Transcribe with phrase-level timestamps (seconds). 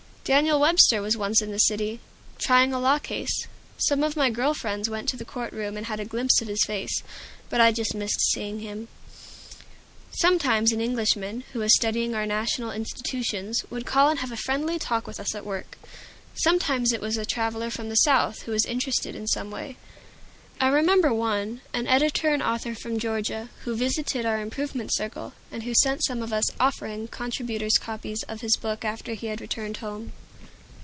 [0.23, 1.99] Daniel Webster was once in the city,
[2.39, 3.47] trying a law case.
[3.77, 6.47] Some of my girl friends went to the court room and had a glimpse of
[6.47, 7.03] his face,
[7.49, 8.87] but I just missed seeing him.
[10.11, 14.79] Sometimes an Englishman, who was studying our national institutions, would call and have a friendly
[14.79, 15.77] talk with us at work.
[16.35, 19.75] Sometimes it was a traveler from the South, who was interested in some way.
[20.61, 25.63] I remember one, an editor and author from Georgia, who visited our Improvement Circle, and
[25.63, 29.77] who sent some of us "Offering" contributors copies of his book after he had returned
[29.77, 30.13] home.